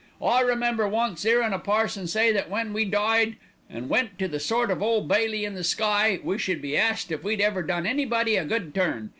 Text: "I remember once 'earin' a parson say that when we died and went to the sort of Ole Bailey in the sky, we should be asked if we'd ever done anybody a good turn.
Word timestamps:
"I 0.19 0.39
remember 0.41 0.87
once 0.87 1.23
'earin' 1.27 1.53
a 1.53 1.59
parson 1.59 2.07
say 2.07 2.31
that 2.33 2.49
when 2.49 2.73
we 2.73 2.85
died 2.85 3.35
and 3.69 3.87
went 3.87 4.17
to 4.17 4.27
the 4.27 4.39
sort 4.39 4.71
of 4.71 4.81
Ole 4.81 5.01
Bailey 5.03 5.45
in 5.45 5.53
the 5.53 5.63
sky, 5.63 6.19
we 6.23 6.39
should 6.39 6.59
be 6.59 6.75
asked 6.75 7.11
if 7.11 7.23
we'd 7.23 7.39
ever 7.39 7.61
done 7.61 7.85
anybody 7.85 8.35
a 8.35 8.43
good 8.43 8.73
turn. 8.73 9.09